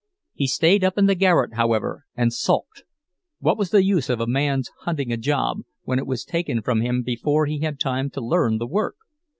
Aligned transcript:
He 0.33 0.47
stayed 0.47 0.83
up 0.83 0.97
in 0.97 1.05
the 1.05 1.13
garret 1.13 1.53
however, 1.53 2.05
and 2.15 2.33
sulked—what 2.33 3.55
was 3.55 3.69
the 3.69 3.83
use 3.83 4.09
of 4.09 4.19
a 4.19 4.25
man's 4.25 4.71
hunting 4.79 5.11
a 5.11 5.17
job 5.17 5.59
when 5.83 5.99
it 5.99 6.07
was 6.07 6.25
taken 6.25 6.63
from 6.63 6.81
him 6.81 7.03
before 7.03 7.45
he 7.45 7.59
had 7.59 7.79
time 7.79 8.09
to 8.09 8.19
learn 8.25 8.57
the 8.57 8.65
work? 8.65 8.95